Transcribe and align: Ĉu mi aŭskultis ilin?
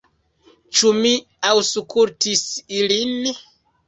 Ĉu 0.77 0.93
mi 1.01 1.11
aŭskultis 1.49 2.41
ilin? 2.79 3.29